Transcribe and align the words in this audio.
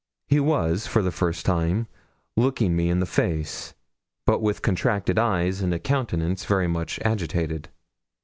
He 0.25 0.39
was, 0.39 0.87
for 0.87 1.03
the 1.03 1.11
first 1.11 1.45
time, 1.45 1.85
looking 2.35 2.75
me 2.75 2.89
in 2.89 2.99
the 2.99 3.05
face, 3.05 3.75
but 4.25 4.41
with 4.41 4.63
contracted 4.63 5.19
eyes, 5.19 5.61
and 5.61 5.75
a 5.75 5.79
countenance 5.79 6.43
very 6.43 6.67
much 6.67 6.97
agitated. 7.05 7.69